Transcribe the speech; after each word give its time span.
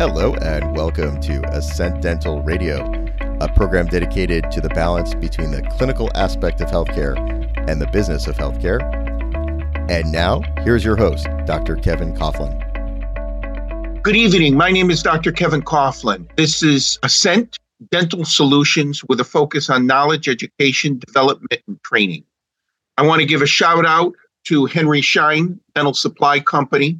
Hello, 0.00 0.32
and 0.36 0.74
welcome 0.74 1.20
to 1.20 1.42
Ascent 1.54 2.00
Dental 2.00 2.42
Radio, 2.42 2.90
a 3.42 3.52
program 3.54 3.84
dedicated 3.84 4.50
to 4.50 4.62
the 4.62 4.70
balance 4.70 5.14
between 5.14 5.50
the 5.50 5.60
clinical 5.76 6.10
aspect 6.14 6.62
of 6.62 6.70
healthcare 6.70 7.18
and 7.68 7.82
the 7.82 7.86
business 7.88 8.26
of 8.26 8.34
healthcare. 8.34 8.80
And 9.90 10.10
now, 10.10 10.40
here's 10.64 10.82
your 10.86 10.96
host, 10.96 11.28
Dr. 11.44 11.76
Kevin 11.76 12.14
Coughlin. 12.14 12.56
Good 14.02 14.16
evening. 14.16 14.56
My 14.56 14.70
name 14.70 14.90
is 14.90 15.02
Dr. 15.02 15.32
Kevin 15.32 15.60
Coughlin. 15.60 16.34
This 16.34 16.62
is 16.62 16.98
Ascent 17.02 17.58
Dental 17.90 18.24
Solutions 18.24 19.04
with 19.04 19.20
a 19.20 19.24
focus 19.24 19.68
on 19.68 19.86
knowledge, 19.86 20.30
education, 20.30 20.98
development, 20.98 21.60
and 21.66 21.78
training. 21.82 22.24
I 22.96 23.02
want 23.02 23.20
to 23.20 23.26
give 23.26 23.42
a 23.42 23.46
shout 23.46 23.84
out 23.84 24.14
to 24.44 24.64
Henry 24.64 25.02
Schein 25.02 25.60
Dental 25.74 25.92
Supply 25.92 26.40
Company. 26.40 26.98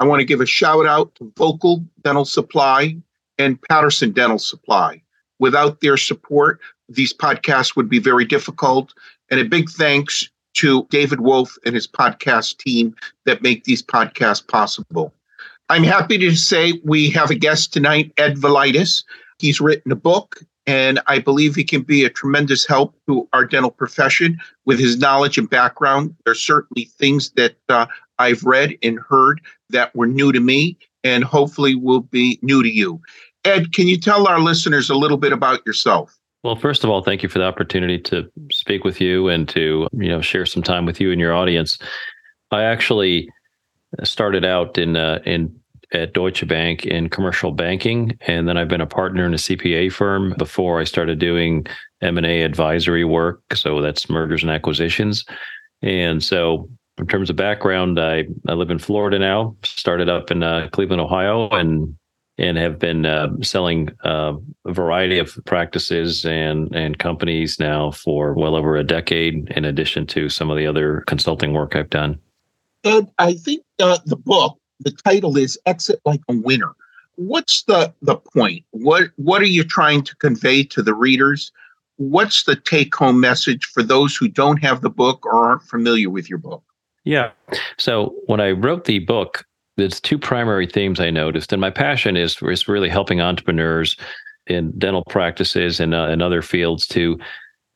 I 0.00 0.06
want 0.06 0.20
to 0.20 0.24
give 0.24 0.40
a 0.40 0.46
shout 0.46 0.86
out 0.86 1.14
to 1.16 1.32
Vocal 1.36 1.84
Dental 2.02 2.24
Supply 2.24 2.96
and 3.38 3.60
Patterson 3.62 4.12
Dental 4.12 4.38
Supply. 4.38 5.02
Without 5.38 5.80
their 5.80 5.96
support, 5.96 6.60
these 6.88 7.12
podcasts 7.12 7.76
would 7.76 7.88
be 7.88 7.98
very 7.98 8.24
difficult. 8.24 8.94
And 9.30 9.40
a 9.40 9.44
big 9.44 9.68
thanks 9.70 10.28
to 10.54 10.86
David 10.90 11.20
Wolf 11.20 11.56
and 11.64 11.74
his 11.74 11.86
podcast 11.86 12.58
team 12.58 12.94
that 13.26 13.42
make 13.42 13.64
these 13.64 13.82
podcasts 13.82 14.46
possible. 14.46 15.12
I'm 15.68 15.84
happy 15.84 16.16
to 16.18 16.34
say 16.34 16.80
we 16.84 17.10
have 17.10 17.30
a 17.30 17.34
guest 17.34 17.72
tonight, 17.72 18.12
Ed 18.16 18.36
Valaitis. 18.36 19.04
He's 19.38 19.60
written 19.60 19.92
a 19.92 19.96
book, 19.96 20.40
and 20.66 20.98
I 21.06 21.18
believe 21.18 21.54
he 21.54 21.62
can 21.62 21.82
be 21.82 22.04
a 22.04 22.10
tremendous 22.10 22.66
help 22.66 22.94
to 23.06 23.28
our 23.32 23.44
dental 23.44 23.70
profession 23.70 24.38
with 24.64 24.78
his 24.78 24.98
knowledge 24.98 25.38
and 25.38 25.48
background. 25.48 26.16
There's 26.24 26.40
certainly 26.40 26.86
things 26.98 27.30
that 27.32 27.56
uh, 27.68 27.86
I've 28.18 28.42
read 28.44 28.76
and 28.82 28.98
heard 29.08 29.40
that 29.70 29.94
were 29.94 30.06
new 30.06 30.32
to 30.32 30.40
me, 30.40 30.76
and 31.04 31.24
hopefully 31.24 31.74
will 31.74 32.00
be 32.00 32.38
new 32.42 32.62
to 32.62 32.68
you. 32.68 33.00
Ed, 33.44 33.72
can 33.72 33.88
you 33.88 33.98
tell 33.98 34.26
our 34.26 34.40
listeners 34.40 34.90
a 34.90 34.94
little 34.94 35.16
bit 35.16 35.32
about 35.32 35.64
yourself? 35.66 36.16
Well, 36.44 36.56
first 36.56 36.84
of 36.84 36.90
all, 36.90 37.02
thank 37.02 37.22
you 37.22 37.28
for 37.28 37.38
the 37.38 37.44
opportunity 37.44 37.98
to 38.00 38.30
speak 38.52 38.84
with 38.84 39.00
you 39.00 39.28
and 39.28 39.48
to 39.50 39.88
you 39.92 40.08
know 40.08 40.20
share 40.20 40.46
some 40.46 40.62
time 40.62 40.86
with 40.86 41.00
you 41.00 41.10
and 41.10 41.20
your 41.20 41.34
audience. 41.34 41.78
I 42.50 42.62
actually 42.62 43.28
started 44.04 44.44
out 44.44 44.78
in 44.78 44.96
uh, 44.96 45.20
in 45.24 45.54
at 45.92 46.12
Deutsche 46.12 46.46
Bank 46.46 46.84
in 46.84 47.08
commercial 47.08 47.50
banking, 47.50 48.16
and 48.26 48.46
then 48.46 48.56
I've 48.56 48.68
been 48.68 48.80
a 48.80 48.86
partner 48.86 49.24
in 49.24 49.34
a 49.34 49.38
CPA 49.38 49.90
firm 49.92 50.34
before 50.36 50.80
I 50.80 50.84
started 50.84 51.18
doing 51.18 51.66
M 52.02 52.18
and 52.18 52.26
A 52.26 52.42
advisory 52.42 53.04
work. 53.04 53.42
So 53.54 53.80
that's 53.80 54.10
mergers 54.10 54.42
and 54.42 54.50
acquisitions. 54.50 55.24
And 55.82 56.22
so, 56.22 56.68
in 56.98 57.06
terms 57.06 57.30
of 57.30 57.36
background, 57.36 57.98
I 57.98 58.26
I 58.48 58.54
live 58.54 58.70
in 58.70 58.78
Florida 58.78 59.18
now. 59.18 59.56
Started 59.62 60.08
up 60.08 60.30
in 60.30 60.42
uh, 60.42 60.68
Cleveland, 60.72 61.00
Ohio, 61.00 61.48
and 61.50 61.96
and 62.38 62.56
have 62.56 62.78
been 62.78 63.04
uh, 63.04 63.28
selling 63.42 63.90
uh, 64.04 64.34
a 64.66 64.72
variety 64.72 65.18
of 65.18 65.38
practices 65.44 66.24
and 66.24 66.74
and 66.74 66.98
companies 66.98 67.58
now 67.58 67.90
for 67.90 68.34
well 68.34 68.54
over 68.54 68.76
a 68.76 68.84
decade. 68.84 69.50
In 69.50 69.64
addition 69.64 70.06
to 70.08 70.28
some 70.28 70.50
of 70.50 70.56
the 70.56 70.66
other 70.66 71.04
consulting 71.06 71.52
work 71.52 71.76
I've 71.76 71.90
done. 71.90 72.18
I 73.18 73.34
think 73.34 73.64
uh, 73.80 73.98
the 74.06 74.16
book 74.16 74.58
the 74.80 74.92
title 74.92 75.36
is 75.36 75.58
exit 75.66 76.00
like 76.04 76.20
a 76.28 76.36
winner 76.36 76.74
what's 77.18 77.64
the 77.64 77.92
the 78.02 78.16
point 78.16 78.64
what 78.70 79.10
what 79.16 79.42
are 79.42 79.46
you 79.46 79.64
trying 79.64 80.02
to 80.02 80.14
convey 80.16 80.62
to 80.62 80.82
the 80.82 80.94
readers 80.94 81.50
what's 81.96 82.44
the 82.44 82.54
take 82.54 82.94
home 82.94 83.18
message 83.18 83.64
for 83.64 83.82
those 83.82 84.16
who 84.16 84.28
don't 84.28 84.58
have 84.58 84.82
the 84.82 84.90
book 84.90 85.26
or 85.26 85.32
aren't 85.32 85.62
familiar 85.62 86.08
with 86.08 86.30
your 86.30 86.38
book 86.38 86.62
yeah. 87.08 87.30
So 87.78 88.14
when 88.26 88.40
i 88.40 88.50
wrote 88.50 88.84
the 88.84 88.98
book 89.00 89.44
there's 89.76 90.00
two 90.00 90.18
primary 90.18 90.66
themes 90.66 91.00
i 91.00 91.10
noticed 91.10 91.52
and 91.52 91.60
my 91.60 91.70
passion 91.70 92.16
is 92.16 92.36
is 92.42 92.68
really 92.68 92.88
helping 92.88 93.20
entrepreneurs 93.20 93.96
in 94.46 94.76
dental 94.78 95.04
practices 95.08 95.80
and 95.80 95.94
uh, 95.94 96.08
in 96.08 96.20
other 96.20 96.42
fields 96.42 96.86
to 96.88 97.18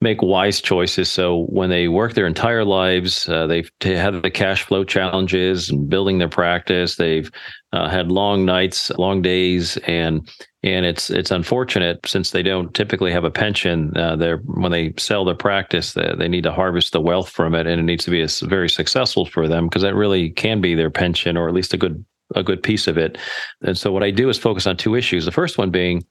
make 0.03 0.21
wise 0.21 0.61
choices. 0.61 1.11
So 1.11 1.45
when 1.45 1.71
they 1.71 1.87
work 1.87 2.15
their 2.15 2.27
entire 2.27 2.65
lives, 2.65 3.29
uh, 3.29 3.47
they've 3.47 3.71
had 3.81 4.21
the 4.23 4.31
cash 4.31 4.65
flow 4.65 4.83
challenges 4.83 5.71
and 5.71 5.89
building 5.89 6.19
their 6.19 6.29
practice. 6.29 6.97
They've 6.97 7.31
uh, 7.73 7.89
had 7.89 8.11
long 8.11 8.45
nights, 8.45 8.91
long 8.91 9.23
days, 9.23 9.77
and 9.87 10.29
and 10.65 10.85
it's 10.85 11.09
it's 11.09 11.31
unfortunate 11.31 12.01
since 12.05 12.33
they 12.33 12.43
don't 12.43 12.75
typically 12.75 13.13
have 13.13 13.25
a 13.25 13.31
pension. 13.31 13.97
Uh, 13.97 14.17
they're 14.17 14.39
when 14.39 14.73
they 14.73 14.93
sell 14.99 15.25
their 15.25 15.37
practice, 15.37 15.95
they, 15.95 16.13
they 16.19 16.29
need 16.29 16.45
to 16.45 16.53
harvest 16.53 16.93
the 16.93 17.01
wealth 17.01 17.29
from 17.29 17.55
it, 17.55 17.67
and 17.69 17.81
it 17.81 17.85
needs 17.85 18.05
to 18.05 18.11
be 18.11 18.23
a, 18.23 18.29
very 18.49 18.69
successful 18.69 19.25
for 19.25 19.47
them 19.47 19.69
because 19.69 19.83
that 19.83 19.95
really 19.95 20.31
can 20.31 20.61
be 20.61 20.75
their 20.75 20.91
pension 20.91 21.37
or 21.37 21.49
at 21.49 21.55
least 21.55 21.73
a 21.73 21.79
good 21.79 22.05
a 22.35 22.43
good 22.43 22.63
piece 22.63 22.89
of 22.89 22.99
it. 22.99 23.19
And 23.63 23.79
so 23.79 23.93
what 23.93 24.03
I 24.03 24.11
do 24.11 24.29
is 24.29 24.39
focus 24.39 24.67
on 24.67 24.77
two 24.77 24.97
issues. 24.97 25.25
The 25.25 25.33
first 25.33 25.59
one 25.59 25.71
being 25.71 26.05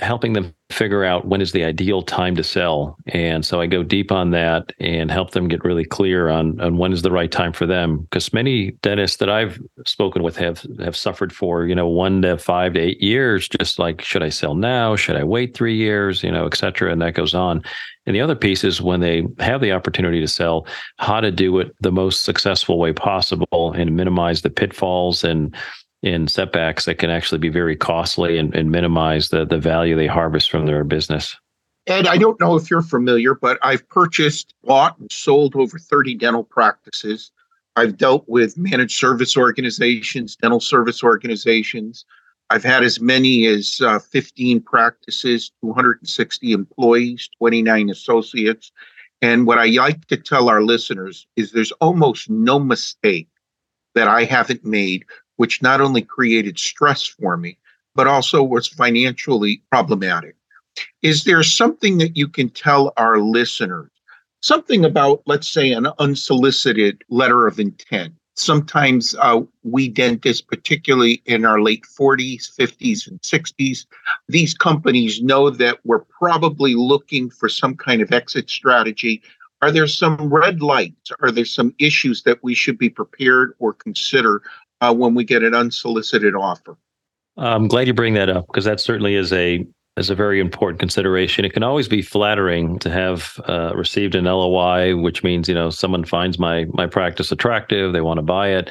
helping 0.00 0.32
them 0.32 0.54
figure 0.70 1.04
out 1.04 1.26
when 1.26 1.40
is 1.40 1.52
the 1.52 1.64
ideal 1.64 2.02
time 2.02 2.34
to 2.36 2.44
sell. 2.44 2.96
And 3.08 3.44
so 3.44 3.60
I 3.60 3.66
go 3.66 3.82
deep 3.82 4.10
on 4.10 4.30
that 4.30 4.72
and 4.78 5.10
help 5.10 5.32
them 5.32 5.48
get 5.48 5.64
really 5.64 5.84
clear 5.84 6.28
on, 6.28 6.60
on 6.60 6.78
when 6.78 6.92
is 6.92 7.02
the 7.02 7.10
right 7.10 7.30
time 7.30 7.52
for 7.52 7.66
them. 7.66 8.02
Because 8.02 8.32
many 8.32 8.70
dentists 8.82 9.18
that 9.18 9.28
I've 9.28 9.60
spoken 9.86 10.22
with 10.22 10.36
have 10.36 10.64
have 10.82 10.96
suffered 10.96 11.32
for, 11.32 11.66
you 11.66 11.74
know, 11.74 11.88
one 11.88 12.22
to 12.22 12.38
five 12.38 12.74
to 12.74 12.80
eight 12.80 13.02
years, 13.02 13.48
just 13.48 13.78
like 13.78 14.00
should 14.00 14.22
I 14.22 14.28
sell 14.30 14.54
now? 14.54 14.96
Should 14.96 15.16
I 15.16 15.24
wait 15.24 15.54
three 15.54 15.76
years? 15.76 16.22
You 16.22 16.30
know, 16.30 16.46
et 16.46 16.56
cetera. 16.56 16.92
And 16.92 17.02
that 17.02 17.14
goes 17.14 17.34
on. 17.34 17.62
And 18.06 18.16
the 18.16 18.20
other 18.20 18.36
piece 18.36 18.64
is 18.64 18.80
when 18.80 19.00
they 19.00 19.24
have 19.38 19.60
the 19.60 19.72
opportunity 19.72 20.20
to 20.20 20.28
sell, 20.28 20.66
how 20.96 21.20
to 21.20 21.30
do 21.30 21.58
it 21.58 21.74
the 21.80 21.92
most 21.92 22.24
successful 22.24 22.78
way 22.78 22.92
possible 22.92 23.72
and 23.72 23.94
minimize 23.94 24.42
the 24.42 24.50
pitfalls 24.50 25.22
and 25.24 25.54
in 26.02 26.28
setbacks 26.28 26.86
that 26.86 26.98
can 26.98 27.10
actually 27.10 27.38
be 27.38 27.48
very 27.48 27.76
costly 27.76 28.38
and, 28.38 28.54
and 28.54 28.70
minimize 28.70 29.28
the, 29.28 29.44
the 29.44 29.58
value 29.58 29.96
they 29.96 30.06
harvest 30.06 30.50
from 30.50 30.66
their 30.66 30.84
business. 30.84 31.36
Ed, 31.86 32.06
I 32.06 32.16
don't 32.16 32.40
know 32.40 32.56
if 32.56 32.70
you're 32.70 32.82
familiar, 32.82 33.34
but 33.34 33.58
I've 33.62 33.86
purchased, 33.88 34.54
bought, 34.64 34.98
and 34.98 35.10
sold 35.10 35.56
over 35.56 35.78
30 35.78 36.14
dental 36.14 36.44
practices. 36.44 37.30
I've 37.76 37.96
dealt 37.96 38.24
with 38.28 38.56
managed 38.58 38.96
service 38.96 39.36
organizations, 39.36 40.36
dental 40.36 40.60
service 40.60 41.02
organizations. 41.02 42.04
I've 42.50 42.64
had 42.64 42.82
as 42.82 43.00
many 43.00 43.46
as 43.46 43.80
uh, 43.80 43.98
15 43.98 44.60
practices, 44.60 45.52
260 45.62 46.52
employees, 46.52 47.28
29 47.38 47.90
associates. 47.90 48.72
And 49.22 49.46
what 49.46 49.58
I 49.58 49.66
like 49.66 50.06
to 50.06 50.16
tell 50.16 50.48
our 50.48 50.62
listeners 50.62 51.26
is 51.36 51.52
there's 51.52 51.72
almost 51.72 52.28
no 52.28 52.58
mistake 52.58 53.28
that 53.94 54.08
I 54.08 54.24
haven't 54.24 54.64
made 54.64 55.04
which 55.40 55.62
not 55.62 55.80
only 55.80 56.02
created 56.02 56.58
stress 56.58 57.06
for 57.06 57.38
me, 57.38 57.56
but 57.94 58.06
also 58.06 58.42
was 58.42 58.68
financially 58.68 59.62
problematic. 59.72 60.36
Is 61.00 61.24
there 61.24 61.42
something 61.42 61.96
that 61.96 62.14
you 62.14 62.28
can 62.28 62.50
tell 62.50 62.92
our 62.98 63.18
listeners? 63.20 63.88
Something 64.42 64.84
about, 64.84 65.22
let's 65.24 65.50
say, 65.50 65.72
an 65.72 65.86
unsolicited 65.98 67.02
letter 67.08 67.46
of 67.46 67.58
intent. 67.58 68.12
Sometimes 68.34 69.14
uh, 69.18 69.40
we 69.62 69.88
dentists, 69.88 70.42
particularly 70.42 71.22
in 71.24 71.46
our 71.46 71.62
late 71.62 71.84
40s, 71.98 72.54
50s, 72.54 73.08
and 73.08 73.18
60s, 73.22 73.86
these 74.28 74.52
companies 74.52 75.22
know 75.22 75.48
that 75.48 75.78
we're 75.84 76.04
probably 76.20 76.74
looking 76.74 77.30
for 77.30 77.48
some 77.48 77.78
kind 77.78 78.02
of 78.02 78.12
exit 78.12 78.50
strategy. 78.50 79.22
Are 79.62 79.70
there 79.70 79.86
some 79.86 80.32
red 80.32 80.62
lights? 80.62 81.12
Are 81.20 81.30
there 81.30 81.44
some 81.46 81.74
issues 81.78 82.24
that 82.24 82.42
we 82.42 82.54
should 82.54 82.76
be 82.76 82.90
prepared 82.90 83.54
or 83.58 83.72
consider 83.72 84.42
uh, 84.80 84.94
when 84.94 85.14
we 85.14 85.24
get 85.24 85.42
an 85.42 85.54
unsolicited 85.54 86.34
offer. 86.34 86.76
I'm 87.36 87.68
glad 87.68 87.86
you 87.86 87.94
bring 87.94 88.14
that 88.14 88.28
up 88.28 88.46
because 88.46 88.64
that 88.64 88.80
certainly 88.80 89.14
is 89.14 89.32
a 89.32 89.66
is 89.96 90.10
a 90.10 90.14
very 90.14 90.40
important 90.40 90.78
consideration. 90.78 91.44
It 91.44 91.52
can 91.52 91.62
always 91.62 91.88
be 91.88 92.02
flattering 92.02 92.78
to 92.80 92.90
have 92.90 93.40
uh, 93.48 93.72
received 93.74 94.14
an 94.14 94.24
LOI, 94.24 94.96
which 94.96 95.22
means 95.22 95.48
you 95.48 95.54
know 95.54 95.70
someone 95.70 96.04
finds 96.04 96.38
my 96.38 96.66
my 96.72 96.86
practice 96.86 97.32
attractive, 97.32 97.92
they 97.92 98.00
want 98.00 98.18
to 98.18 98.22
buy 98.22 98.48
it, 98.48 98.70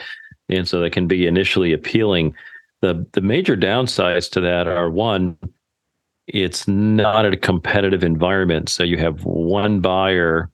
and 0.49 0.67
so 0.67 0.79
that 0.81 0.91
can 0.91 1.07
be 1.07 1.27
initially 1.27 1.73
appealing. 1.73 2.35
the 2.81 3.05
The 3.13 3.21
major 3.21 3.55
downsides 3.55 4.29
to 4.31 4.41
that 4.41 4.67
are 4.67 4.89
one, 4.89 5.37
it's 6.27 6.67
not 6.67 7.25
a 7.25 7.37
competitive 7.37 8.03
environment, 8.03 8.69
so 8.69 8.83
you 8.83 8.97
have 8.97 9.23
one 9.23 9.79
buyer 9.79 10.49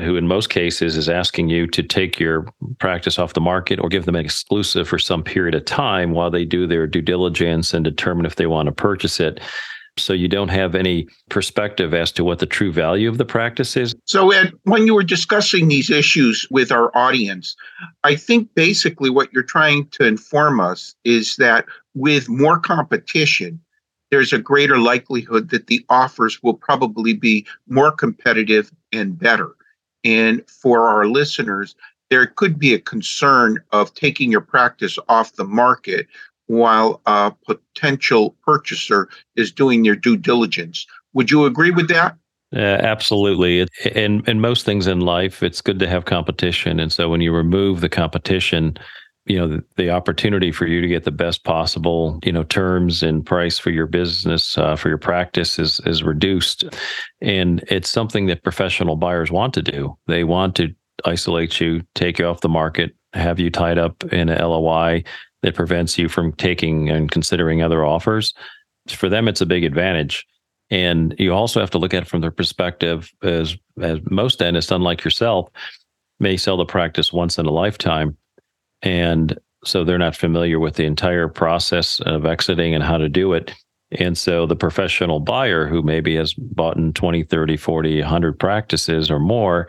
who 0.00 0.16
in 0.16 0.26
most 0.26 0.50
cases 0.50 0.96
is 0.96 1.08
asking 1.08 1.48
you 1.48 1.66
to 1.68 1.82
take 1.82 2.18
your 2.18 2.46
practice 2.78 3.18
off 3.18 3.34
the 3.34 3.40
market 3.40 3.78
or 3.80 3.88
give 3.88 4.06
them 4.06 4.16
an 4.16 4.24
exclusive 4.24 4.88
for 4.88 4.98
some 4.98 5.22
period 5.22 5.54
of 5.54 5.64
time 5.64 6.12
while 6.12 6.30
they 6.30 6.44
do 6.44 6.66
their 6.66 6.86
due 6.86 7.02
diligence 7.02 7.74
and 7.74 7.84
determine 7.84 8.26
if 8.26 8.36
they 8.36 8.46
want 8.46 8.66
to 8.66 8.72
purchase 8.72 9.20
it. 9.20 9.40
So 9.98 10.12
you 10.12 10.28
don't 10.28 10.48
have 10.48 10.74
any 10.74 11.08
perspective 11.28 11.92
as 11.92 12.12
to 12.12 12.24
what 12.24 12.38
the 12.38 12.46
true 12.46 12.72
value 12.72 13.08
of 13.08 13.18
the 13.18 13.24
practice 13.24 13.76
is. 13.76 13.94
So, 14.04 14.30
Ed, 14.30 14.52
when 14.64 14.86
you 14.86 14.94
were 14.94 15.02
discussing 15.02 15.68
these 15.68 15.90
issues 15.90 16.46
with 16.50 16.72
our 16.72 16.96
audience, 16.96 17.56
I 18.04 18.14
think 18.14 18.54
basically 18.54 19.10
what 19.10 19.32
you're 19.32 19.42
trying 19.42 19.88
to 19.88 20.06
inform 20.06 20.60
us 20.60 20.94
is 21.04 21.36
that 21.36 21.66
with 21.94 22.28
more 22.28 22.58
competition, 22.58 23.60
there's 24.10 24.32
a 24.32 24.38
greater 24.38 24.78
likelihood 24.78 25.50
that 25.50 25.66
the 25.68 25.84
offers 25.88 26.42
will 26.42 26.54
probably 26.54 27.12
be 27.12 27.46
more 27.68 27.92
competitive 27.92 28.70
and 28.92 29.18
better. 29.18 29.54
And 30.04 30.48
for 30.48 30.86
our 30.86 31.06
listeners, 31.06 31.74
there 32.10 32.26
could 32.26 32.58
be 32.58 32.74
a 32.74 32.78
concern 32.78 33.62
of 33.72 33.94
taking 33.94 34.30
your 34.30 34.40
practice 34.40 34.98
off 35.08 35.34
the 35.34 35.44
market 35.44 36.06
while 36.46 37.00
a 37.06 37.32
potential 37.46 38.34
purchaser 38.44 39.08
is 39.36 39.52
doing 39.52 39.84
their 39.84 39.94
due 39.94 40.16
diligence. 40.16 40.86
Would 41.12 41.30
you 41.30 41.44
agree 41.44 41.70
with 41.70 41.88
that? 41.88 42.16
Uh, 42.54 42.58
absolutely. 42.58 43.68
And 43.94 44.28
in 44.28 44.40
most 44.40 44.66
things 44.66 44.88
in 44.88 45.00
life, 45.00 45.42
it's 45.42 45.60
good 45.60 45.78
to 45.78 45.86
have 45.86 46.06
competition. 46.06 46.80
And 46.80 46.92
so 46.92 47.08
when 47.08 47.20
you 47.20 47.32
remove 47.32 47.80
the 47.80 47.88
competition, 47.88 48.76
you 49.30 49.38
know 49.38 49.46
the, 49.46 49.64
the, 49.76 49.90
opportunity 49.90 50.50
for 50.50 50.66
you 50.66 50.80
to 50.80 50.88
get 50.88 51.04
the 51.04 51.12
best 51.12 51.44
possible 51.44 52.18
you 52.24 52.32
know 52.32 52.42
terms 52.42 53.00
and 53.00 53.24
price 53.24 53.60
for 53.60 53.70
your 53.70 53.86
business 53.86 54.58
uh, 54.58 54.74
for 54.74 54.88
your 54.88 54.98
practice 54.98 55.58
is 55.58 55.80
is 55.86 56.02
reduced. 56.02 56.64
And 57.20 57.62
it's 57.68 57.88
something 57.88 58.26
that 58.26 58.42
professional 58.42 58.96
buyers 58.96 59.30
want 59.30 59.54
to 59.54 59.62
do. 59.62 59.96
They 60.08 60.24
want 60.24 60.56
to 60.56 60.74
isolate 61.04 61.60
you 61.60 61.82
take 61.94 62.18
you 62.18 62.26
off 62.26 62.40
the 62.40 62.48
market 62.48 62.94
have 63.12 63.38
you 63.38 63.50
tied 63.50 63.78
up 63.78 64.02
in 64.12 64.28
a 64.28 64.46
LOI 64.46 65.04
that 65.42 65.54
prevents 65.54 65.96
you 65.96 66.08
from 66.08 66.32
taking 66.32 66.90
and 66.90 67.10
considering 67.10 67.62
other 67.62 67.84
offers. 67.84 68.34
For 68.88 69.08
them 69.08 69.28
it's 69.28 69.40
a 69.40 69.46
big 69.46 69.62
advantage. 69.62 70.26
And 70.70 71.14
you 71.18 71.32
also 71.32 71.60
have 71.60 71.70
to 71.70 71.78
look 71.78 71.94
at 71.94 72.02
it 72.02 72.08
from 72.08 72.20
their 72.20 72.32
perspective 72.32 73.12
as 73.22 73.56
as 73.80 74.00
most 74.10 74.40
dentists 74.40 74.72
unlike 74.72 75.04
yourself 75.04 75.48
may 76.18 76.36
sell 76.36 76.56
the 76.56 76.66
practice 76.66 77.12
once 77.12 77.38
in 77.38 77.46
a 77.46 77.50
lifetime 77.50 78.16
and 78.82 79.38
so 79.64 79.84
they're 79.84 79.98
not 79.98 80.16
familiar 80.16 80.58
with 80.58 80.76
the 80.76 80.86
entire 80.86 81.28
process 81.28 82.00
of 82.00 82.24
exiting 82.24 82.74
and 82.74 82.82
how 82.82 82.96
to 82.96 83.08
do 83.08 83.32
it. 83.32 83.54
And 83.92 84.16
so 84.16 84.46
the 84.46 84.56
professional 84.56 85.20
buyer 85.20 85.66
who 85.66 85.82
maybe 85.82 86.16
has 86.16 86.32
bought 86.34 86.76
in 86.76 86.92
20, 86.92 87.24
30, 87.24 87.56
40, 87.56 88.00
100 88.00 88.38
practices 88.38 89.10
or 89.10 89.18
more, 89.18 89.68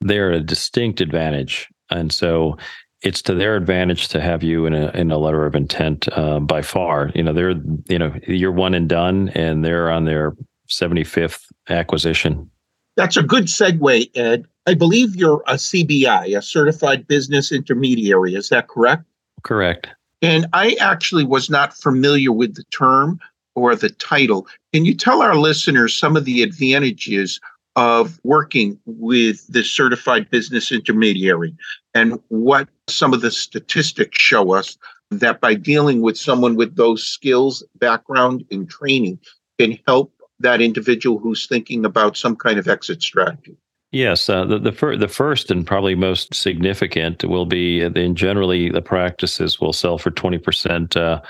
they're 0.00 0.32
a 0.32 0.40
distinct 0.40 1.00
advantage. 1.00 1.68
And 1.90 2.12
so 2.12 2.56
it's 3.02 3.22
to 3.22 3.34
their 3.34 3.56
advantage 3.56 4.08
to 4.08 4.20
have 4.20 4.42
you 4.42 4.66
in 4.66 4.74
a 4.74 4.90
in 4.90 5.10
a 5.10 5.18
letter 5.18 5.46
of 5.46 5.54
intent 5.54 6.08
uh, 6.12 6.40
by 6.40 6.62
far. 6.62 7.10
You 7.14 7.22
know, 7.22 7.32
they're 7.32 7.54
you 7.88 7.98
know 7.98 8.12
you're 8.26 8.52
one 8.52 8.74
and 8.74 8.88
done, 8.88 9.28
and 9.30 9.64
they're 9.64 9.90
on 9.90 10.04
their 10.04 10.34
75th 10.68 11.44
acquisition. 11.68 12.50
That's 12.96 13.16
a 13.16 13.22
good 13.22 13.44
segue, 13.44 14.10
Ed. 14.16 14.46
I 14.68 14.74
believe 14.74 15.16
you're 15.16 15.42
a 15.46 15.54
CBI, 15.54 16.36
a 16.36 16.42
certified 16.42 17.08
business 17.08 17.50
intermediary. 17.50 18.34
Is 18.34 18.50
that 18.50 18.68
correct? 18.68 19.02
Correct. 19.42 19.86
And 20.20 20.46
I 20.52 20.76
actually 20.78 21.24
was 21.24 21.48
not 21.48 21.72
familiar 21.72 22.32
with 22.32 22.54
the 22.54 22.64
term 22.64 23.18
or 23.54 23.74
the 23.74 23.88
title. 23.88 24.46
Can 24.74 24.84
you 24.84 24.94
tell 24.94 25.22
our 25.22 25.36
listeners 25.36 25.96
some 25.96 26.18
of 26.18 26.26
the 26.26 26.42
advantages 26.42 27.40
of 27.76 28.20
working 28.24 28.78
with 28.84 29.46
the 29.46 29.64
certified 29.64 30.28
business 30.28 30.70
intermediary 30.70 31.56
and 31.94 32.20
what 32.28 32.68
some 32.90 33.14
of 33.14 33.22
the 33.22 33.30
statistics 33.30 34.20
show 34.20 34.52
us 34.52 34.76
that 35.10 35.40
by 35.40 35.54
dealing 35.54 36.02
with 36.02 36.18
someone 36.18 36.56
with 36.56 36.76
those 36.76 37.02
skills, 37.04 37.64
background, 37.76 38.44
and 38.50 38.68
training 38.68 39.18
can 39.58 39.78
help 39.86 40.12
that 40.40 40.60
individual 40.60 41.18
who's 41.18 41.46
thinking 41.46 41.86
about 41.86 42.18
some 42.18 42.36
kind 42.36 42.58
of 42.58 42.68
exit 42.68 43.02
strategy? 43.02 43.56
Yes, 43.90 44.28
uh, 44.28 44.44
the 44.44 44.58
the, 44.58 44.72
fir- 44.72 44.96
the 44.96 45.08
first 45.08 45.50
and 45.50 45.66
probably 45.66 45.94
most 45.94 46.34
significant 46.34 47.24
will 47.24 47.46
be 47.46 47.84
uh, 47.84 47.88
then 47.88 48.14
generally 48.14 48.70
the 48.70 48.82
practices 48.82 49.60
will 49.60 49.72
sell 49.72 49.96
for 49.96 50.10
twenty 50.10 50.38
percent 50.38 50.96
uh, 50.96 51.22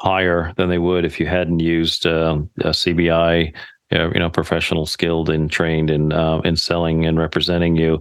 higher 0.00 0.52
than 0.56 0.68
they 0.68 0.78
would 0.78 1.04
if 1.04 1.18
you 1.18 1.26
hadn't 1.26 1.60
used 1.60 2.06
um, 2.06 2.48
a 2.60 2.68
CBI, 2.68 3.52
you 3.90 4.18
know, 4.18 4.30
professional, 4.30 4.86
skilled 4.86 5.28
and 5.28 5.50
trained 5.50 5.90
in 5.90 6.12
uh, 6.12 6.38
in 6.44 6.54
selling 6.56 7.04
and 7.04 7.18
representing 7.18 7.74
you. 7.74 7.98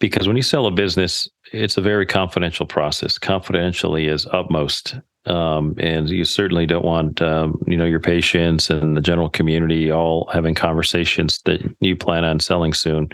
Because 0.00 0.26
when 0.26 0.36
you 0.36 0.42
sell 0.42 0.66
a 0.66 0.72
business, 0.72 1.28
it's 1.52 1.76
a 1.76 1.82
very 1.82 2.04
confidential 2.04 2.66
process. 2.66 3.16
Confidentially 3.16 4.08
is 4.08 4.26
utmost 4.32 4.96
um, 5.26 5.74
and 5.78 6.08
you 6.08 6.24
certainly 6.24 6.66
don't 6.66 6.84
want 6.84 7.22
um, 7.22 7.60
you 7.66 7.76
know 7.76 7.84
your 7.84 8.00
patients 8.00 8.70
and 8.70 8.96
the 8.96 9.00
general 9.00 9.30
community 9.30 9.90
all 9.90 10.28
having 10.32 10.54
conversations 10.54 11.40
that 11.44 11.60
you 11.80 11.96
plan 11.96 12.24
on 12.24 12.40
selling 12.40 12.72
soon. 12.72 13.08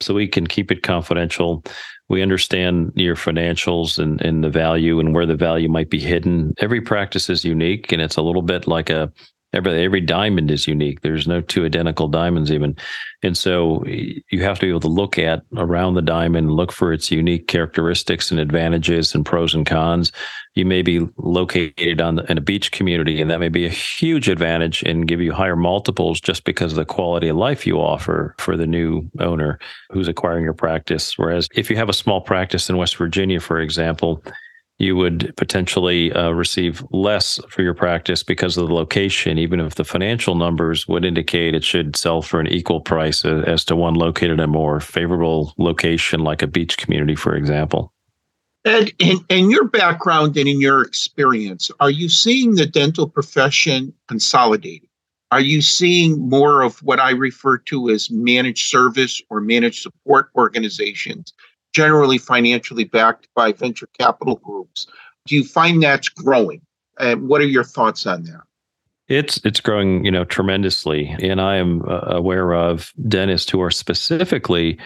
So 0.00 0.12
we 0.12 0.28
can 0.28 0.46
keep 0.46 0.70
it 0.70 0.82
confidential. 0.82 1.64
We 2.08 2.22
understand 2.22 2.92
your 2.94 3.16
financials 3.16 3.98
and, 3.98 4.20
and 4.20 4.44
the 4.44 4.50
value 4.50 5.00
and 5.00 5.14
where 5.14 5.26
the 5.26 5.36
value 5.36 5.68
might 5.68 5.90
be 5.90 5.98
hidden. 5.98 6.52
Every 6.58 6.80
practice 6.80 7.30
is 7.30 7.44
unique 7.44 7.90
and 7.92 8.02
it's 8.02 8.16
a 8.16 8.22
little 8.22 8.42
bit 8.42 8.66
like 8.66 8.90
a 8.90 9.10
every 9.56 9.84
every 9.84 10.00
diamond 10.00 10.50
is 10.50 10.68
unique. 10.68 11.00
There's 11.00 11.26
no 11.26 11.40
two 11.40 11.64
identical 11.64 12.08
diamonds 12.08 12.52
even, 12.52 12.76
and 13.22 13.36
so 13.36 13.84
you 13.86 14.42
have 14.42 14.58
to 14.58 14.66
be 14.66 14.70
able 14.70 14.80
to 14.80 14.88
look 14.88 15.18
at 15.18 15.42
around 15.56 15.94
the 15.94 16.02
diamond, 16.02 16.52
look 16.52 16.70
for 16.70 16.92
its 16.92 17.10
unique 17.10 17.48
characteristics 17.48 18.30
and 18.30 18.38
advantages 18.38 19.14
and 19.14 19.24
pros 19.24 19.54
and 19.54 19.66
cons. 19.66 20.12
You 20.54 20.64
may 20.64 20.82
be 20.82 21.06
located 21.16 22.00
on 22.00 22.16
the, 22.16 22.30
in 22.30 22.38
a 22.38 22.40
beach 22.42 22.72
community, 22.72 23.20
and 23.20 23.30
that 23.30 23.40
may 23.40 23.48
be 23.48 23.66
a 23.66 23.70
huge 23.70 24.28
advantage 24.28 24.82
and 24.82 25.08
give 25.08 25.20
you 25.20 25.32
higher 25.32 25.56
multiples 25.56 26.20
just 26.20 26.44
because 26.44 26.72
of 26.72 26.76
the 26.76 26.84
quality 26.84 27.28
of 27.28 27.36
life 27.36 27.66
you 27.66 27.78
offer 27.78 28.34
for 28.38 28.56
the 28.56 28.66
new 28.66 29.10
owner 29.20 29.58
who's 29.90 30.08
acquiring 30.08 30.44
your 30.44 30.54
practice. 30.54 31.18
Whereas 31.18 31.48
if 31.54 31.70
you 31.70 31.76
have 31.76 31.88
a 31.88 31.94
small 31.94 32.20
practice 32.20 32.70
in 32.70 32.76
West 32.76 32.96
Virginia, 32.96 33.40
for 33.40 33.60
example 33.60 34.22
you 34.78 34.94
would 34.94 35.32
potentially 35.36 36.12
uh, 36.12 36.30
receive 36.30 36.84
less 36.90 37.40
for 37.48 37.62
your 37.62 37.74
practice 37.74 38.22
because 38.22 38.56
of 38.56 38.68
the 38.68 38.74
location, 38.74 39.38
even 39.38 39.58
if 39.58 39.76
the 39.76 39.84
financial 39.84 40.34
numbers 40.34 40.86
would 40.86 41.04
indicate 41.04 41.54
it 41.54 41.64
should 41.64 41.96
sell 41.96 42.20
for 42.20 42.40
an 42.40 42.46
equal 42.46 42.80
price 42.80 43.24
uh, 43.24 43.42
as 43.46 43.64
to 43.64 43.76
one 43.76 43.94
located 43.94 44.32
in 44.32 44.40
a 44.40 44.46
more 44.46 44.80
favorable 44.80 45.54
location, 45.56 46.20
like 46.20 46.42
a 46.42 46.46
beach 46.46 46.76
community, 46.76 47.14
for 47.14 47.34
example. 47.34 47.92
Ed, 48.66 48.92
in, 48.98 49.18
in 49.30 49.50
your 49.50 49.64
background 49.64 50.36
and 50.36 50.48
in 50.48 50.60
your 50.60 50.82
experience, 50.82 51.70
are 51.80 51.90
you 51.90 52.08
seeing 52.08 52.56
the 52.56 52.66
dental 52.66 53.08
profession 53.08 53.94
consolidating? 54.08 54.88
Are 55.30 55.40
you 55.40 55.62
seeing 55.62 56.28
more 56.28 56.62
of 56.62 56.78
what 56.82 57.00
I 57.00 57.10
refer 57.10 57.58
to 57.58 57.90
as 57.90 58.10
managed 58.10 58.68
service 58.68 59.22
or 59.30 59.40
managed 59.40 59.82
support 59.82 60.30
organizations 60.36 61.32
generally 61.76 62.16
financially 62.16 62.84
backed 62.84 63.28
by 63.34 63.52
venture 63.52 63.88
capital 63.98 64.36
groups. 64.36 64.86
Do 65.26 65.36
you 65.36 65.44
find 65.44 65.82
that's 65.82 66.08
growing? 66.08 66.62
And 66.98 67.28
what 67.28 67.42
are 67.42 67.46
your 67.46 67.64
thoughts 67.64 68.06
on 68.06 68.22
that? 68.24 68.40
It's 69.08 69.38
it's 69.44 69.60
growing, 69.60 70.04
you 70.04 70.10
know, 70.10 70.24
tremendously, 70.24 71.14
and 71.20 71.40
I 71.40 71.56
am 71.56 71.82
uh, 71.86 72.00
aware 72.06 72.54
of 72.54 72.92
dentists 73.06 73.50
who 73.50 73.60
are 73.60 73.70
specifically 73.70 74.78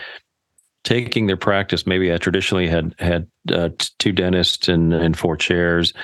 taking 0.83 1.27
their 1.27 1.37
practice. 1.37 1.87
Maybe 1.87 2.13
I 2.13 2.19
traditionally 2.19 2.67
had 2.67 2.95
had 2.99 3.29
uh, 3.51 3.71
two 3.99 4.13
dentists 4.13 4.69
and, 4.69 4.93
and 4.93 5.17
four 5.17 5.37
chairs, 5.37 5.95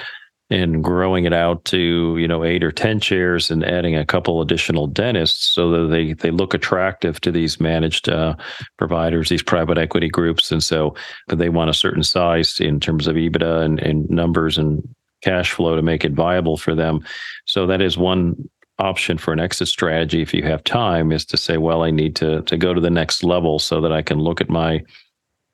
and 0.48 0.82
growing 0.82 1.24
it 1.24 1.32
out 1.32 1.64
to 1.64 2.16
you 2.18 2.28
know 2.28 2.44
eight 2.44 2.62
or 2.62 2.70
ten 2.70 3.00
chairs 3.00 3.50
and 3.50 3.64
adding 3.64 3.96
a 3.96 4.06
couple 4.06 4.40
additional 4.40 4.86
dentists 4.86 5.46
so 5.46 5.70
that 5.70 5.88
they 5.88 6.12
they 6.12 6.30
look 6.30 6.54
attractive 6.54 7.20
to 7.20 7.32
these 7.32 7.60
managed 7.60 8.08
uh, 8.08 8.34
providers 8.78 9.28
these 9.28 9.42
private 9.42 9.78
equity 9.78 10.08
groups. 10.08 10.50
And 10.50 10.62
so 10.62 10.94
they 11.28 11.48
want 11.48 11.70
a 11.70 11.74
certain 11.74 12.02
size 12.02 12.60
in 12.60 12.80
terms 12.80 13.06
of 13.06 13.16
ebitda 13.16 13.64
and, 13.64 13.80
and 13.80 14.08
numbers 14.08 14.58
and 14.58 14.82
cash 15.22 15.52
flow 15.52 15.74
to 15.76 15.82
make 15.82 16.04
it 16.04 16.12
viable 16.12 16.56
for 16.56 16.74
them. 16.74 17.00
So 17.46 17.66
that 17.66 17.80
is 17.80 17.98
one 17.98 18.36
option 18.78 19.16
for 19.16 19.32
an 19.32 19.40
exit 19.40 19.68
strategy 19.68 20.20
if 20.20 20.34
you 20.34 20.42
have 20.42 20.62
time 20.62 21.10
is 21.10 21.24
to 21.24 21.38
say 21.38 21.56
well 21.56 21.82
i 21.82 21.90
need 21.90 22.14
to 22.14 22.42
to 22.42 22.58
go 22.58 22.74
to 22.74 22.80
the 22.80 22.90
next 22.90 23.24
level 23.24 23.58
so 23.58 23.80
that 23.80 23.90
i 23.90 24.02
can 24.02 24.18
look 24.18 24.38
at 24.38 24.50
my 24.50 24.78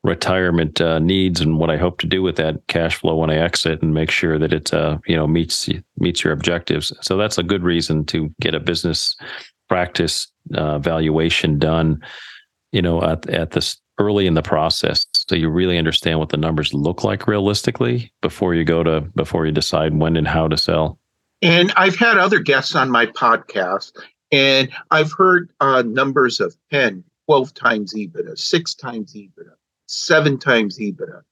retirement 0.04 0.80
uh, 0.80 0.98
needs 0.98 1.40
and 1.40 1.58
what 1.58 1.70
I 1.70 1.76
hope 1.76 2.00
to 2.00 2.06
do 2.06 2.22
with 2.22 2.36
that 2.36 2.66
cash 2.66 2.96
flow 2.96 3.16
when 3.16 3.30
I 3.30 3.36
exit 3.36 3.82
and 3.82 3.94
make 3.94 4.10
sure 4.10 4.38
that 4.38 4.52
it 4.52 4.74
uh, 4.74 4.98
you 5.06 5.16
know 5.16 5.26
meets 5.26 5.68
meets 5.96 6.24
your 6.24 6.32
objectives. 6.32 6.92
So 7.02 7.16
that's 7.16 7.38
a 7.38 7.42
good 7.42 7.62
reason 7.62 8.04
to 8.06 8.32
get 8.40 8.54
a 8.54 8.60
business 8.60 9.16
practice 9.68 10.26
uh, 10.54 10.78
valuation 10.78 11.58
done. 11.58 12.02
You 12.72 12.82
know, 12.82 13.02
at 13.02 13.28
at 13.30 13.52
this 13.52 13.76
early 13.98 14.26
in 14.26 14.34
the 14.34 14.42
process, 14.42 15.06
so 15.14 15.36
you 15.36 15.48
really 15.48 15.78
understand 15.78 16.18
what 16.18 16.30
the 16.30 16.36
numbers 16.36 16.74
look 16.74 17.04
like 17.04 17.28
realistically 17.28 18.12
before 18.22 18.54
you 18.54 18.64
go 18.64 18.82
to 18.82 19.02
before 19.14 19.46
you 19.46 19.52
decide 19.52 19.94
when 19.94 20.16
and 20.16 20.26
how 20.26 20.48
to 20.48 20.56
sell. 20.56 20.98
And 21.42 21.72
I've 21.76 21.96
had 21.96 22.18
other 22.18 22.38
guests 22.38 22.74
on 22.74 22.90
my 22.90 23.06
podcast, 23.06 23.92
and 24.30 24.70
I've 24.90 25.12
heard 25.12 25.50
uh, 25.60 25.82
numbers 25.82 26.40
of 26.40 26.56
10, 26.70 27.02
12 27.26 27.54
times 27.54 27.94
EBITDA, 27.94 28.38
six 28.38 28.74
times 28.74 29.12
EBITDA 29.12 29.54
seven 29.86 30.38
times 30.38 30.78
EBITDA. 30.78 31.22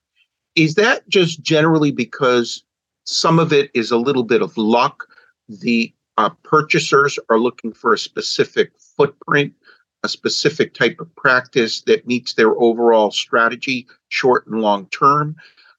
Is 0.57 0.75
that 0.75 1.09
just 1.09 1.43
generally 1.43 1.93
because 1.93 2.65
some 3.05 3.39
of 3.39 3.53
it 3.53 3.71
is 3.75 3.91
a 3.91 3.97
little 3.97 4.25
bit 4.25 4.43
of 4.43 4.57
luck? 4.57 5.07
The 5.49 5.93
uh, 6.19 6.31
purchasers 6.43 7.19
are 7.29 7.39
looking 7.39 7.73
for 7.73 7.93
a 7.93 7.99
specific 7.99 8.73
footprint, 8.97 9.55
a 10.03 10.09
specific 10.09 10.75
type 10.75 11.01
of 11.01 11.15
practice 11.17 11.83
that 11.83 12.07
meets 12.07 12.35
their 12.35 12.51
overall 12.61 13.11
strategy, 13.11 13.87
short 14.09 14.47
and 14.47 14.61
long 14.61 14.87
term. 14.87 15.37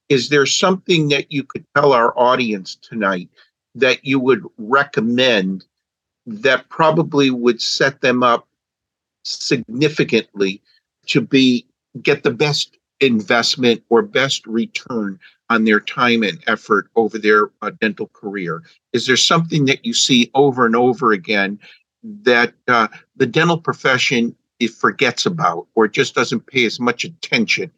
Is 0.10 0.30
there 0.30 0.46
something 0.46 1.10
that 1.10 1.32
you 1.32 1.44
could 1.44 1.66
tell 1.76 1.94
our 1.94 2.18
audience 2.18 2.76
tonight 2.76 3.30
that 3.76 4.04
you 4.04 4.20
would 4.20 4.44
recommend 4.58 5.66
that 6.26 6.70
probably 6.70 7.30
would 7.30 7.62
set 7.62 8.02
them 8.02 8.24
up 8.24 8.48
significantly 9.24 10.62
to 11.08 11.22
be 11.22 11.66
get 12.02 12.24
the 12.24 12.32
best 12.32 12.78
investment 13.00 13.84
or 13.90 14.02
best 14.02 14.46
return 14.46 15.20
on 15.50 15.66
their 15.66 15.80
time 15.80 16.24
and 16.24 16.42
effort 16.48 16.88
over 16.96 17.18
their 17.18 17.52
uh, 17.62 17.72
dental 17.82 18.08
career? 18.14 18.62
Is 18.94 19.08
there 19.08 19.18
something 19.18 19.66
that 19.66 19.86
you 19.86 19.94
see 19.94 20.32
over 20.34 20.66
and 20.66 20.76
over 20.76 21.12
again 21.12 21.60
that 22.24 22.54
uh, 22.68 22.88
the 23.16 23.26
dental 23.26 23.58
profession 23.58 24.36
it 24.60 24.72
forgets 24.72 25.26
about 25.26 25.68
or 25.76 25.88
just 25.88 26.14
doesn't 26.16 26.48
pay 26.48 26.66
as 26.66 26.80
much 26.80 27.04
attention? 27.04 27.72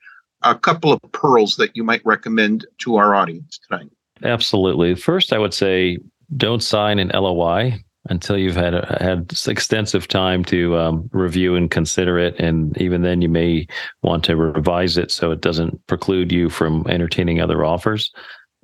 A 0.44 0.56
couple 0.56 0.92
of 0.92 1.02
pearls 1.14 1.56
that 1.56 1.76
you 1.76 1.84
might 1.84 2.06
recommend 2.06 2.68
to 2.80 2.98
our 2.98 3.16
audience 3.16 3.60
tonight. 3.68 3.90
Absolutely. 4.24 4.94
First, 4.94 5.32
I 5.34 5.38
would 5.38 5.54
say 5.54 5.98
don't 6.36 6.62
sign 6.62 7.00
an 7.00 7.12
LOI 7.14 7.80
until 8.10 8.38
you've 8.38 8.56
had 8.56 8.74
had 9.00 9.32
extensive 9.48 10.08
time 10.08 10.44
to 10.46 10.78
um, 10.78 11.10
review 11.14 11.56
and 11.56 11.72
consider 11.72 12.20
it, 12.20 12.40
and 12.40 12.78
even 12.82 13.02
then, 13.02 13.22
you 13.22 13.30
may 13.30 13.68
want 14.02 14.24
to 14.26 14.36
revise 14.36 14.98
it 14.98 15.12
so 15.12 15.32
it 15.32 15.42
doesn't 15.42 15.86
preclude 15.88 16.32
you 16.32 16.50
from 16.50 16.86
entertaining 16.88 17.40
other 17.40 17.64
offers. 17.64 18.12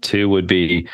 Two 0.02 0.30
would 0.30 0.48
be 0.48 0.88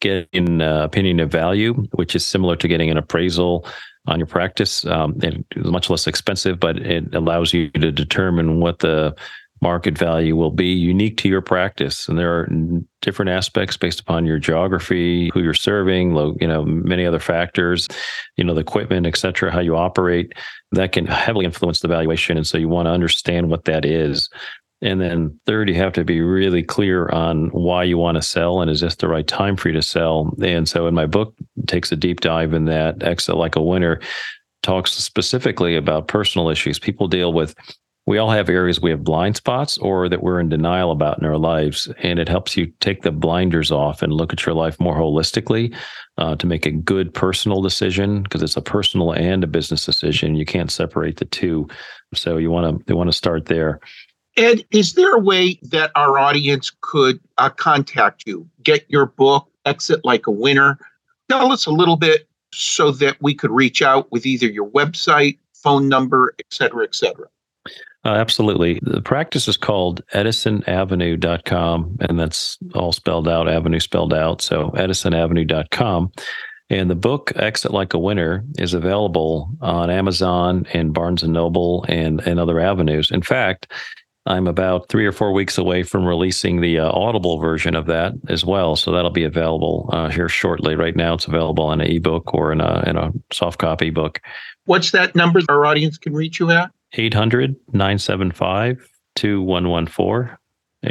getting 0.00 0.46
an 0.48 0.62
uh, 0.62 0.84
opinion 0.84 1.20
of 1.20 1.30
value, 1.30 1.72
which 1.92 2.14
is 2.14 2.24
similar 2.24 2.56
to 2.56 2.68
getting 2.68 2.90
an 2.90 2.98
appraisal 2.98 3.66
on 4.06 4.18
your 4.18 4.26
practice. 4.26 4.84
Um, 4.84 5.16
it's 5.22 5.70
much 5.70 5.90
less 5.90 6.06
expensive, 6.06 6.60
but 6.60 6.78
it 6.78 7.14
allows 7.14 7.52
you 7.52 7.70
to 7.70 7.90
determine 7.90 8.60
what 8.60 8.80
the 8.80 9.14
market 9.62 9.96
value 9.96 10.36
will 10.36 10.50
be 10.50 10.72
unique 10.72 11.16
to 11.18 11.28
your 11.28 11.40
practice. 11.40 12.08
And 12.08 12.18
there 12.18 12.32
are 12.32 12.48
different 13.02 13.30
aspects 13.30 13.76
based 13.76 14.00
upon 14.00 14.26
your 14.26 14.38
geography 14.38 15.30
who 15.32 15.40
you're 15.40 15.54
serving 15.54 16.14
you 16.40 16.48
know 16.48 16.64
many 16.64 17.06
other 17.06 17.20
factors 17.20 17.86
you 18.36 18.44
know 18.44 18.54
the 18.54 18.60
equipment 18.60 19.06
et 19.06 19.16
cetera 19.16 19.50
how 19.50 19.60
you 19.60 19.76
operate. 19.76 20.32
That 20.72 20.92
can 20.92 21.06
heavily 21.06 21.44
influence 21.44 21.80
the 21.80 21.88
valuation 21.88 22.36
and 22.36 22.46
so 22.46 22.58
you 22.58 22.68
want 22.68 22.86
to 22.86 22.90
understand 22.90 23.50
what 23.50 23.64
that 23.64 23.84
is. 23.84 24.28
And 24.82 25.00
then 25.00 25.40
third 25.46 25.70
you 25.70 25.74
have 25.76 25.94
to 25.94 26.04
be 26.04 26.20
really 26.20 26.62
clear 26.62 27.08
on 27.08 27.48
why 27.48 27.84
you 27.84 27.96
want 27.96 28.16
to 28.16 28.22
sell 28.22 28.60
and 28.60 28.70
is 28.70 28.80
this 28.80 28.96
the 28.96 29.08
right 29.08 29.26
time 29.26 29.56
for 29.56 29.68
you 29.68 29.74
to 29.74 29.82
sell. 29.82 30.34
And 30.42 30.68
so 30.68 30.86
in 30.86 30.94
my 30.94 31.06
book 31.06 31.34
takes 31.66 31.90
a 31.92 31.96
deep 31.96 32.20
dive 32.20 32.52
in 32.52 32.66
that 32.66 33.02
exit 33.02 33.36
like 33.36 33.56
a 33.56 33.62
winner 33.62 34.00
talks 34.62 34.92
specifically 34.92 35.76
about 35.76 36.08
personal 36.08 36.48
issues. 36.48 36.78
People 36.78 37.06
deal 37.06 37.32
with 37.32 37.54
we 38.06 38.18
all 38.18 38.30
have 38.30 38.48
areas 38.48 38.80
we 38.80 38.90
have 38.90 39.02
blind 39.02 39.36
spots 39.36 39.76
or 39.78 40.08
that 40.08 40.22
we're 40.22 40.38
in 40.38 40.48
denial 40.48 40.92
about 40.92 41.18
in 41.18 41.26
our 41.26 41.36
lives. 41.36 41.92
And 41.98 42.18
it 42.18 42.28
helps 42.28 42.56
you 42.56 42.66
take 42.80 43.02
the 43.02 43.10
blinders 43.10 43.72
off 43.72 44.00
and 44.00 44.12
look 44.12 44.32
at 44.32 44.46
your 44.46 44.54
life 44.54 44.78
more 44.78 44.96
holistically 44.96 45.74
uh, 46.16 46.36
to 46.36 46.46
make 46.46 46.66
a 46.66 46.70
good 46.70 47.12
personal 47.12 47.60
decision 47.60 48.22
because 48.22 48.42
it's 48.42 48.56
a 48.56 48.62
personal 48.62 49.12
and 49.12 49.42
a 49.42 49.48
business 49.48 49.84
decision. 49.84 50.36
You 50.36 50.44
can't 50.44 50.70
separate 50.70 51.16
the 51.16 51.24
two. 51.24 51.66
So 52.14 52.36
you 52.36 52.50
want 52.50 52.78
to 52.78 52.84
you 52.92 52.96
want 52.96 53.10
to 53.10 53.16
start 53.16 53.46
there. 53.46 53.80
Ed, 54.36 54.64
is 54.70 54.92
there 54.94 55.14
a 55.14 55.18
way 55.18 55.58
that 55.62 55.90
our 55.96 56.18
audience 56.18 56.70
could 56.82 57.18
uh, 57.38 57.48
contact 57.48 58.24
you, 58.26 58.46
get 58.62 58.84
your 58.88 59.06
book, 59.06 59.48
Exit 59.64 60.04
Like 60.04 60.26
a 60.26 60.30
Winner? 60.30 60.78
Tell 61.28 61.50
us 61.50 61.66
a 61.66 61.70
little 61.70 61.96
bit 61.96 62.28
so 62.52 62.90
that 62.92 63.16
we 63.20 63.34
could 63.34 63.50
reach 63.50 63.82
out 63.82 64.12
with 64.12 64.26
either 64.26 64.46
your 64.46 64.68
website, 64.68 65.38
phone 65.54 65.88
number, 65.88 66.34
et 66.38 66.46
cetera, 66.50 66.84
et 66.84 66.94
cetera. 66.94 67.26
Uh, 68.06 68.14
absolutely. 68.14 68.78
The 68.82 69.02
practice 69.02 69.48
is 69.48 69.56
called 69.56 70.00
edisonavenue.com, 70.14 71.96
and 71.98 72.20
that's 72.20 72.56
all 72.72 72.92
spelled 72.92 73.26
out, 73.26 73.48
avenue 73.48 73.80
spelled 73.80 74.14
out. 74.14 74.40
So 74.40 74.70
edisonavenue.com. 74.70 76.12
And 76.70 76.88
the 76.88 76.94
book 76.94 77.32
Exit 77.34 77.72
Like 77.72 77.94
a 77.94 77.98
Winner 77.98 78.44
is 78.58 78.74
available 78.74 79.50
on 79.60 79.90
Amazon 79.90 80.66
and 80.72 80.94
Barnes 80.94 81.24
and 81.24 81.32
Noble 81.32 81.84
and, 81.88 82.20
and 82.20 82.38
other 82.38 82.60
avenues. 82.60 83.10
In 83.10 83.22
fact, 83.22 83.72
I'm 84.24 84.46
about 84.46 84.88
three 84.88 85.06
or 85.06 85.12
four 85.12 85.32
weeks 85.32 85.58
away 85.58 85.82
from 85.82 86.04
releasing 86.04 86.60
the 86.60 86.78
uh, 86.78 86.90
Audible 86.92 87.40
version 87.40 87.74
of 87.74 87.86
that 87.86 88.12
as 88.28 88.44
well. 88.44 88.76
So 88.76 88.92
that'll 88.92 89.10
be 89.10 89.24
available 89.24 89.90
uh, 89.92 90.10
here 90.10 90.28
shortly. 90.28 90.76
Right 90.76 90.94
now, 90.94 91.14
it's 91.14 91.26
available 91.26 91.72
in 91.72 91.80
an 91.80 91.90
ebook 91.90 92.32
or 92.34 92.52
in 92.52 92.60
a, 92.60 92.84
in 92.86 92.96
a 92.96 93.12
soft 93.32 93.58
copy 93.58 93.90
book. 93.90 94.20
What's 94.64 94.92
that 94.92 95.16
number 95.16 95.40
our 95.48 95.66
audience 95.66 95.98
can 95.98 96.14
reach 96.14 96.38
you 96.38 96.52
at? 96.52 96.70
800 96.96 97.56
975 97.72 98.88
2114. 99.16 100.36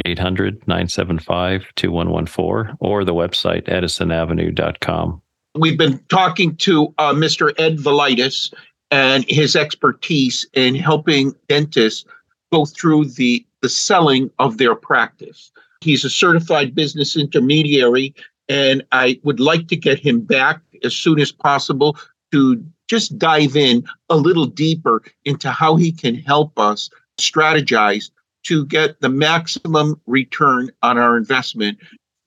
800 0.06 0.68
975 0.68 1.66
2114 1.76 2.76
or 2.80 3.06
the 3.06 3.14
website 3.14 3.64
edisonavenue.com. 3.68 5.22
We've 5.56 5.78
been 5.78 6.00
talking 6.10 6.56
to 6.58 6.94
uh, 6.98 7.14
Mr. 7.14 7.54
Ed 7.58 7.78
Valaitis 7.78 8.54
and 8.92 9.26
his 9.30 9.56
expertise 9.56 10.46
in 10.54 10.76
helping 10.76 11.34
dentists 11.48 12.06
go 12.52 12.66
through 12.66 13.06
the, 13.06 13.46
the 13.62 13.70
selling 13.70 14.30
of 14.40 14.58
their 14.58 14.76
practice. 14.76 15.52
He's 15.82 16.04
a 16.04 16.10
certified 16.10 16.76
business 16.76 17.16
intermediary, 17.16 18.14
and 18.50 18.84
I 18.92 19.20
would 19.24 19.40
like 19.40 19.68
to 19.70 19.76
get 19.76 20.00
him 20.00 20.22
back 20.22 20.60
as 20.84 20.96
soon 20.96 21.20
as 21.20 21.32
possible 21.32 21.98
to 22.36 22.62
just 22.90 23.18
dive 23.18 23.56
in 23.56 23.82
a 24.10 24.18
little 24.18 24.46
deeper 24.46 25.02
into 25.24 25.50
how 25.50 25.78
he 25.78 25.90
can 25.90 26.16
help 26.16 26.60
us 26.60 26.90
strategize 27.18 28.12
to 28.44 28.66
get 28.66 29.00
the 29.00 29.08
maximum 29.08 30.00
return 30.06 30.70
on 30.84 30.98
our 30.98 31.16
investment 31.16 31.78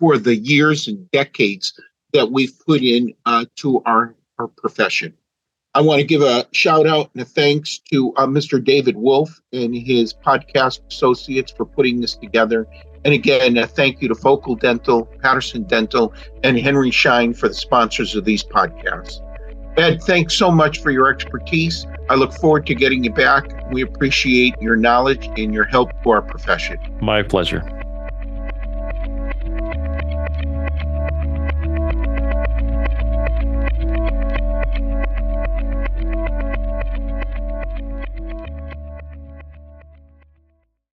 for 0.01 0.17
the 0.17 0.35
years 0.35 0.89
and 0.89 1.11
decades 1.11 1.79
that 2.15 2.31
we've 2.31 2.59
put 2.67 2.81
in 2.81 3.13
uh, 3.27 3.45
to 3.57 3.83
our, 3.85 4.15
our 4.39 4.49
profession. 4.49 5.13
I 5.75 5.83
want 5.83 6.01
to 6.01 6.07
give 6.07 6.23
a 6.23 6.47
shout 6.53 6.87
out 6.87 7.11
and 7.13 7.21
a 7.21 7.27
thanks 7.27 7.79
to 7.93 8.15
uh, 8.17 8.27
Mr. 8.27 8.65
David 8.65 8.97
Wolf 8.97 9.43
and 9.53 9.75
his 9.77 10.15
podcast 10.15 10.81
associates 10.91 11.53
for 11.53 11.67
putting 11.67 12.01
this 12.01 12.17
together. 12.17 12.67
And 13.05 13.13
again, 13.13 13.59
a 13.59 13.67
thank 13.67 14.01
you 14.01 14.09
to 14.09 14.15
Focal 14.15 14.57
Dental, 14.57 15.05
Patterson 15.05 15.65
Dental, 15.65 16.15
and 16.43 16.59
Henry 16.59 16.91
Schein 16.91 17.35
for 17.35 17.49
the 17.49 17.55
sponsors 17.55 18.17
of 18.17 18.25
these 18.25 18.43
podcasts. 18.43 19.21
Ed, 19.79 20.03
thanks 20.03 20.35
so 20.35 20.51
much 20.51 20.81
for 20.81 20.91
your 20.91 21.09
expertise. 21.09 21.87
I 22.11 22.17
look 22.17 22.33
forward 22.33 22.67
to 22.67 22.75
getting 22.75 23.05
you 23.05 23.13
back. 23.13 23.71
We 23.71 23.83
appreciate 23.83 24.61
your 24.61 24.75
knowledge 24.75 25.27
and 25.37 25.55
your 25.55 25.67
help 25.67 25.93
to 26.03 26.11
our 26.11 26.21
profession. 26.21 26.81
My 27.01 27.23
pleasure. 27.23 27.78